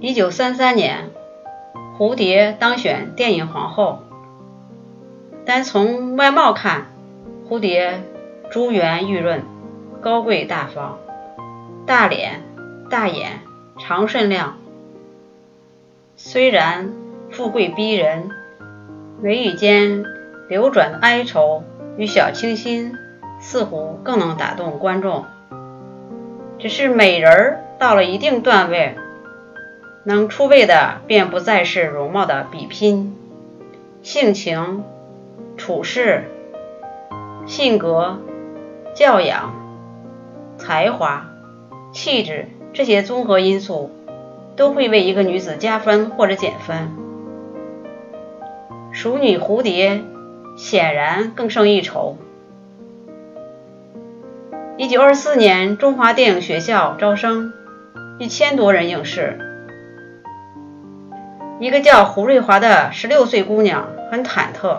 [0.00, 1.10] 一九三三年，
[1.98, 4.00] 蝴蝶当选电影皇后。
[5.44, 6.86] 单从外貌看，
[7.48, 8.02] 蝴蝶
[8.50, 9.42] 珠圆玉润，
[10.00, 10.98] 高贵大方，
[11.86, 12.42] 大脸、
[12.90, 13.40] 大眼、
[13.78, 14.58] 长肾亮。
[16.16, 16.92] 虽然
[17.30, 18.30] 富贵逼人，
[19.20, 20.04] 眉宇间
[20.48, 21.64] 流转哀愁
[21.96, 22.92] 与小清新，
[23.40, 25.24] 似乎更能打动观众。
[26.58, 28.94] 只是美人儿到了一定段位，
[30.04, 33.16] 能出位的便不再是容貌的比拼，
[34.04, 34.84] 性情。
[35.56, 36.30] 处事、
[37.46, 38.18] 性格、
[38.94, 39.52] 教养、
[40.56, 41.26] 才华、
[41.92, 43.90] 气质这些综合因素，
[44.56, 46.88] 都会为一个女子加分或者减分。
[48.92, 50.02] 熟女蝴蝶
[50.56, 52.16] 显然更胜一筹。
[54.78, 57.52] 一九二四年，中华电影学校招生，
[58.22, 59.36] 一千多人应试。
[61.58, 64.78] 一个叫胡瑞华的十六岁姑娘很忐忑。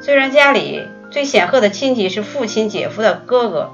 [0.00, 3.72] 虽然家里最显赫的亲戚是父亲姐夫的哥哥，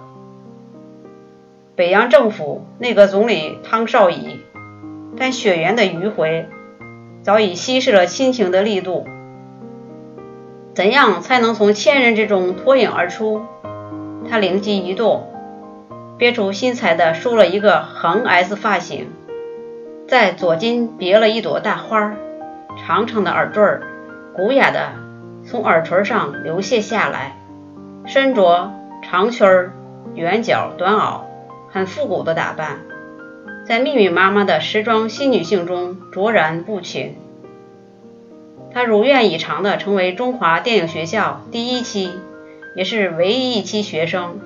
[1.77, 4.41] 北洋政府内阁总理汤绍仪，
[5.19, 6.49] 但血缘的迂回
[7.23, 9.07] 早已稀释了亲情的力度。
[10.73, 13.43] 怎样才能从千人之中脱颖而出？
[14.31, 15.31] 他灵机一动，
[16.19, 19.09] 别出心裁地梳了一个横 S 发型，
[20.07, 22.15] 在左襟别了一朵大花，
[22.79, 23.83] 长长的耳坠儿，
[24.35, 24.93] 古雅的。
[25.45, 27.37] 从耳垂上流泻下来，
[28.07, 29.73] 身着长裙儿、
[30.15, 31.23] 圆角短袄，
[31.69, 32.79] 很复古的打扮，
[33.67, 37.17] 在密密麻麻的时装新女性中卓然不群。
[38.73, 42.13] 她如愿以偿地成为中华电影学校第一期，
[42.77, 44.39] 也是唯一一期学生，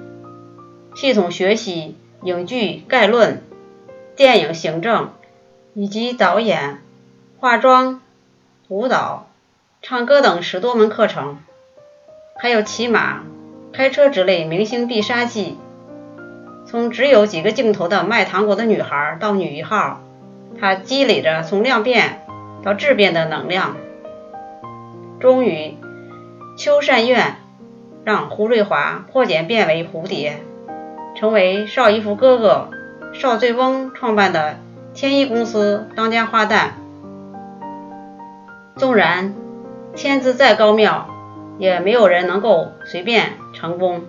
[0.97, 3.43] 系统学习影剧概论、
[4.17, 5.13] 电影行政
[5.75, 6.79] 以及导演、
[7.39, 8.01] 化妆、
[8.69, 9.27] 舞蹈。
[9.83, 11.37] 唱歌等十多门课程，
[12.39, 13.25] 还有骑马、
[13.75, 15.59] 开车之类明星必杀技。
[16.65, 20.01] 从只有几个镜头的卖糖果的女孩到女一号，
[20.59, 22.23] 她积累着从量变
[22.65, 23.77] 到质变的能量。
[25.21, 25.77] 终于，
[26.57, 27.37] 秋善院
[28.03, 30.41] 让胡瑞华破茧变为蝴蝶，
[31.17, 32.71] 成为邵逸夫哥哥
[33.13, 34.57] 邵醉翁创办的
[34.95, 36.69] 天一公司当家花旦。
[38.77, 39.35] 纵然。
[39.95, 41.09] 天资再高妙，
[41.57, 44.03] 也没有人能够随便成功。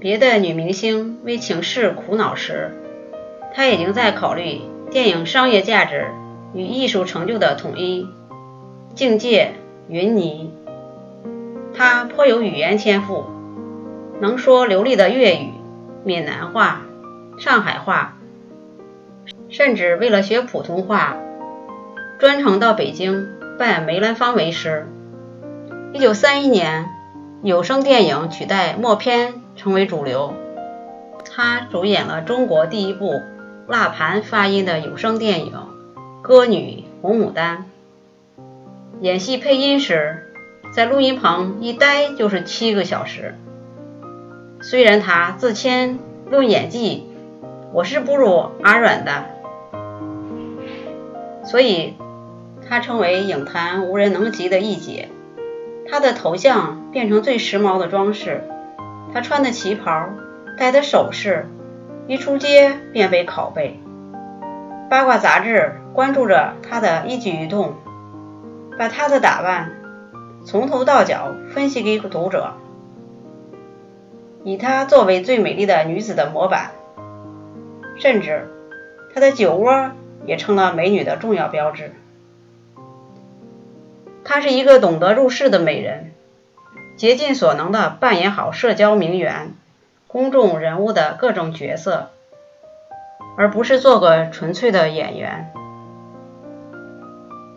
[0.00, 2.72] 别的女明星为情事苦恼时，
[3.54, 6.08] 她已经在考虑电影商业价值
[6.54, 8.08] 与艺术成就的统一
[8.96, 9.52] 境界。
[9.88, 10.48] 云霓，
[11.72, 13.26] 她颇有语言天赋，
[14.20, 15.50] 能说流利的粤语、
[16.04, 16.82] 闽南话、
[17.38, 18.18] 上海话，
[19.48, 21.16] 甚至为了学普通话。
[22.18, 24.86] 专程到北京拜梅兰芳为师。
[25.94, 26.90] 一九三一年，
[27.42, 30.34] 有声电影取代默片成为主流，
[31.34, 33.22] 他主演了中国第一部
[33.66, 35.54] 蜡盘发音的有声电影
[36.20, 37.64] 《歌女红牡丹》。
[39.00, 40.30] 演戏配音时，
[40.74, 43.34] 在录音棚一待就是七个小时。
[44.60, 45.98] 虽然他自谦
[46.30, 47.08] 论演技，
[47.72, 49.24] 我是不如阿软的，
[51.44, 51.94] 所以。
[52.68, 55.08] 她成为影坛无人能及的一姐，
[55.90, 58.44] 她的头像变成最时髦的装饰，
[59.12, 60.10] 她穿的旗袍、
[60.56, 61.48] 戴的首饰，
[62.06, 63.80] 一出街便被拷贝。
[64.88, 67.74] 八卦杂志关注着她的一举一动，
[68.78, 69.72] 把她的打扮
[70.44, 72.52] 从头到脚分析给读者，
[74.44, 76.72] 以她作为最美丽的女子的模板，
[77.98, 78.48] 甚至
[79.14, 79.90] 她的酒窝
[80.26, 81.92] 也成了美女的重要标志。
[84.24, 86.12] 她是一个懂得入世的美人，
[86.96, 89.54] 竭尽所能的扮演好社交名媛、
[90.06, 92.10] 公众人物的各种角色，
[93.36, 95.52] 而不是做个纯粹的演员。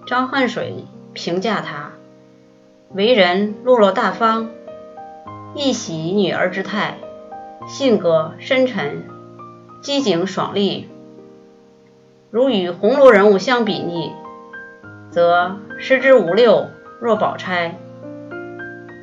[0.06, 1.92] 张恨水评价她
[2.92, 4.50] 为人落落大方，
[5.56, 6.98] 一喜女儿之态，
[7.68, 9.04] 性格深沉，
[9.82, 10.90] 机警爽利。
[12.32, 14.12] 如与红楼人物相比拟。
[15.12, 16.70] 则十之五六
[17.00, 17.76] 若宝钗，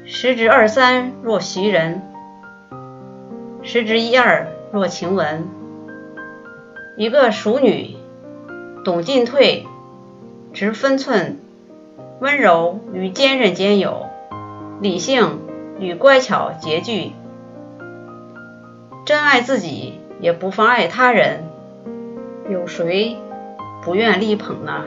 [0.05, 2.03] 十之二三若袭人，
[3.63, 5.47] 十之一二若晴雯。
[6.97, 7.95] 一个淑女，
[8.85, 9.69] 懂进退，
[10.53, 11.39] 知分寸，
[12.19, 14.09] 温柔与坚韧兼有，
[14.81, 15.39] 理性
[15.81, 17.13] 与乖巧兼具，
[19.07, 21.45] 珍爱自己也不妨碍他人，
[22.51, 23.17] 有谁
[23.83, 24.85] 不愿力捧呢？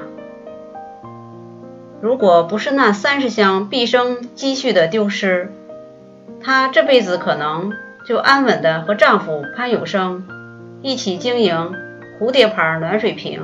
[1.99, 5.51] 如果不是那三十箱毕生积蓄的丢失，
[6.39, 7.73] 她这辈子可能
[8.05, 10.27] 就安稳的和丈夫潘有生
[10.83, 11.73] 一起经营
[12.19, 13.41] 蝴蝶牌暖水瓶，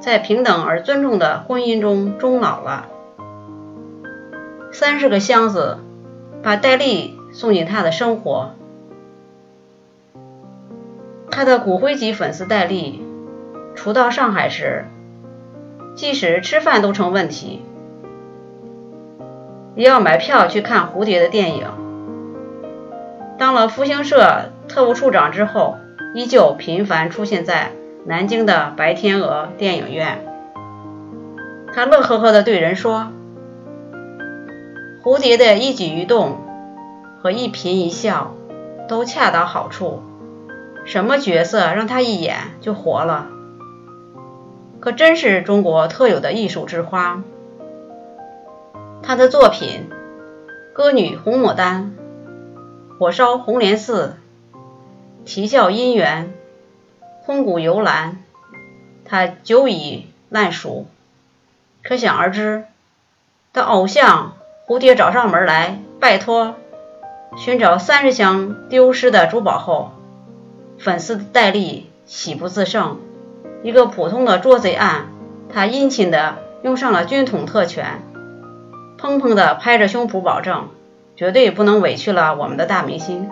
[0.00, 2.86] 在平等而尊重的婚姻中终老了。
[4.72, 5.78] 三十个箱子
[6.46, 8.50] 把戴笠送进他的生活，
[11.28, 13.04] 他的骨灰级粉丝戴笠
[13.74, 14.84] 初到上海时，
[15.96, 17.64] 即使吃饭都成问题。
[19.74, 21.66] 也要买票去看蝴蝶的电影。
[23.36, 25.78] 当了复兴社特务处长之后，
[26.14, 27.72] 依旧频繁出现在
[28.04, 30.24] 南京的白天鹅电影院。
[31.74, 33.08] 他乐呵呵地对人说
[35.06, 36.40] ：“蝴蝶的一举一动
[37.22, 38.34] 和一颦一笑
[38.88, 40.02] 都恰到好处，
[40.84, 43.28] 什么角色让他一演就活了？
[44.80, 47.22] 可真是中国特有的艺术之花。”
[49.00, 49.90] 他的作品
[50.74, 51.94] 《歌女红牡丹》
[52.98, 54.16] 《火烧红莲寺》
[55.24, 56.34] 《啼笑姻缘》
[57.26, 58.24] 《空谷幽兰》，
[59.04, 60.86] 他久已烂熟，
[61.84, 62.64] 可想而知。
[63.52, 64.32] 当偶像
[64.68, 66.56] 蝴蝶找上门来拜托
[67.36, 69.92] 寻找三十箱丢失的珠宝后，
[70.76, 72.98] 粉丝戴笠喜不自胜。
[73.62, 75.06] 一个普通的捉贼案，
[75.54, 78.02] 他殷勤地用上了军统特权。
[78.98, 80.68] 砰砰地拍着胸脯保证，
[81.14, 83.30] 绝对不能委屈了我们的大明星。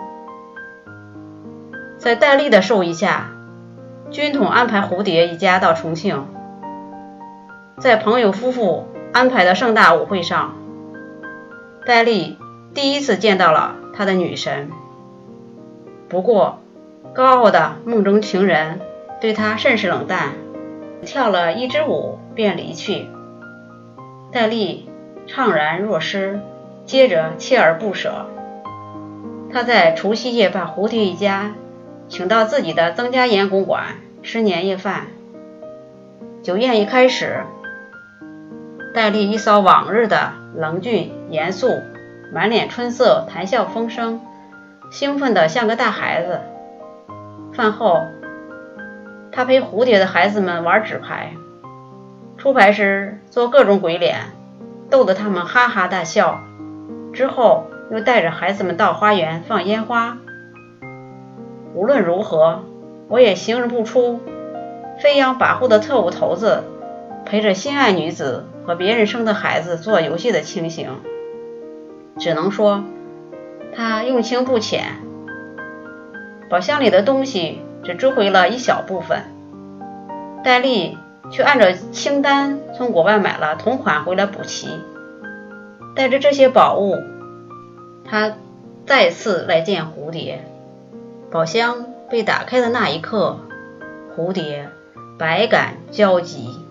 [1.97, 3.31] 在戴笠的授意下，
[4.09, 6.25] 军统安排蝴蝶一家到重庆，
[7.77, 10.53] 在朋友夫妇安排的盛大舞会上，
[11.85, 12.35] 戴笠
[12.73, 14.71] 第一次见到了他的女神。
[16.09, 16.59] 不过，
[17.13, 18.81] 高傲的梦中情人
[19.21, 20.33] 对他甚是冷淡，
[21.05, 23.07] 跳了一支舞便离去。
[24.31, 24.89] 戴笠。
[25.27, 26.39] 怅然若失，
[26.85, 28.27] 接着锲而不舍。
[29.51, 31.55] 他在除夕夜把蝴蝶一家
[32.07, 35.07] 请到自己的曾家岩公馆吃年夜饭。
[36.43, 37.39] 酒宴一开始，
[38.95, 41.81] 戴笠一扫往日的冷峻严肃，
[42.33, 44.21] 满脸春色，谈笑风生，
[44.89, 46.39] 兴奋得像个大孩子。
[47.51, 47.99] 饭后，
[49.33, 51.33] 他陪蝴蝶的孩子们玩纸牌，
[52.37, 54.15] 出牌时做各种鬼脸。
[54.89, 56.39] 逗得他们哈哈大笑，
[57.11, 60.17] 之后又带着孩子们到花园放烟花。
[61.73, 62.63] 无论如何，
[63.09, 64.21] 我也形容不出
[64.99, 66.63] 飞扬跋扈的特务头子
[67.25, 70.89] 陪着心爱女子和别人生的孩子做游戏的情形。
[72.17, 72.83] 只能说
[73.75, 74.99] 他用情不浅，
[76.49, 79.23] 宝箱里的东西只追回了一小部分。
[80.43, 80.97] 戴笠。
[81.31, 84.79] 却按照清单从国外买了同款回来补齐。
[85.95, 86.97] 带着这些宝物，
[88.07, 88.33] 他
[88.85, 90.45] 再次来见蝴蝶。
[91.31, 93.39] 宝箱被打开的那一刻，
[94.15, 94.69] 蝴蝶
[95.17, 96.64] 百感交集。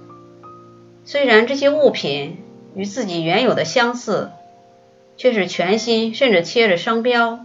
[1.07, 2.39] 虽然这些物品
[2.75, 4.31] 与自己原有的相似，
[5.19, 7.45] 却是全新，甚至贴着商标。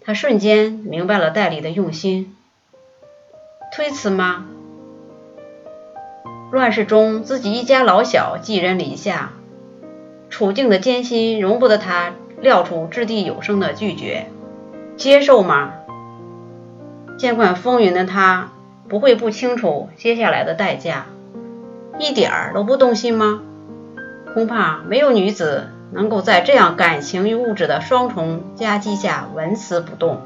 [0.00, 2.36] 他瞬间明白了戴笠的用心。
[3.74, 4.46] 推辞吗？
[6.52, 9.32] 乱世中，自己一家老小寄人篱下，
[10.30, 14.26] 处境的艰辛容不得他撂出掷地有声的拒绝。
[14.96, 15.74] 接受吗？
[17.18, 18.52] 见惯风云的他，
[18.88, 21.06] 不会不清楚接下来的代价。
[21.98, 23.42] 一点儿都不动心吗？
[24.34, 30.20] 恐怕没有女子能够在这样感情与物质的双重夹击下纹丝不动。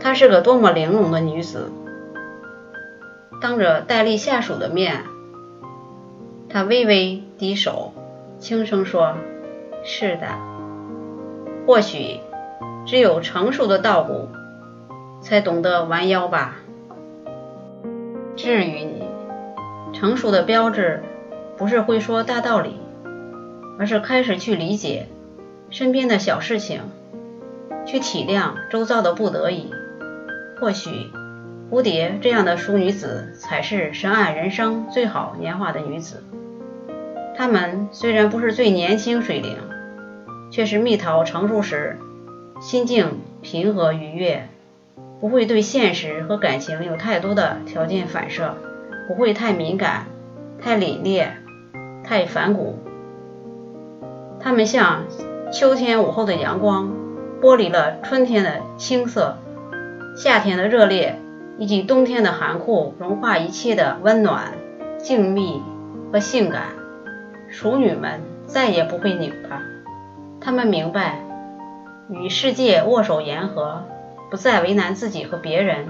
[0.00, 1.70] 她是个多么玲珑的女子！
[3.40, 5.04] 当着戴笠下属的面，
[6.48, 7.92] 他微微低手，
[8.38, 9.14] 轻声说
[9.84, 10.28] ：“是的，
[11.66, 12.20] 或许
[12.86, 14.28] 只有成熟的稻谷
[15.20, 16.56] 才懂得弯腰吧。
[18.36, 18.95] 至于你，
[19.98, 21.02] 成熟的标志
[21.56, 22.78] 不是会说大道理，
[23.78, 25.06] 而是开始去理解
[25.70, 26.82] 身边的小事情，
[27.86, 29.72] 去体谅周遭的不得已。
[30.60, 30.90] 或许。”
[31.68, 36.22] 蝴蝶这样的淑女子，才是深谙人生最好年华的女子。
[37.36, 39.56] 她们虽然不是最年轻水灵，
[40.52, 41.98] 却是蜜桃成熟时
[42.60, 44.48] 心境平和愉悦，
[45.20, 48.54] 不会对现实和感情有太多的条件反射，
[49.06, 50.06] 不会太敏感、
[50.60, 51.28] 太凛冽、
[52.04, 52.78] 太反骨。
[54.40, 55.04] 她们像
[55.52, 56.92] 秋天午后的阳光，
[57.40, 59.36] 剥离了春天的青涩，
[60.16, 61.20] 夏天的热烈。
[61.58, 64.52] 以及冬天的寒酷融化一切的温暖、
[64.98, 65.62] 静谧
[66.12, 66.64] 和性感。
[67.48, 69.62] 熟女们再也不会拧巴，
[70.38, 71.22] 她们明白，
[72.10, 73.84] 与世界握手言和，
[74.30, 75.86] 不再为难自己和别人。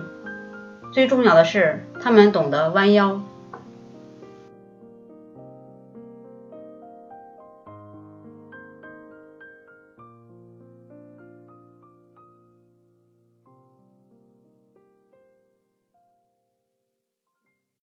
[0.96, 3.20] 最重要的是，他们懂得弯腰。